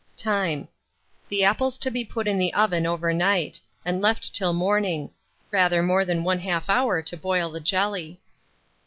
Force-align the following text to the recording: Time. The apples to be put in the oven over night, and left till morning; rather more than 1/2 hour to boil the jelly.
Time. 0.17 0.67
The 1.29 1.43
apples 1.43 1.77
to 1.77 1.91
be 1.91 2.03
put 2.03 2.27
in 2.27 2.39
the 2.39 2.51
oven 2.55 2.87
over 2.87 3.13
night, 3.13 3.59
and 3.85 4.01
left 4.01 4.33
till 4.33 4.51
morning; 4.51 5.11
rather 5.51 5.83
more 5.83 6.05
than 6.05 6.23
1/2 6.23 6.63
hour 6.69 7.03
to 7.03 7.15
boil 7.15 7.51
the 7.51 7.59
jelly. 7.59 8.19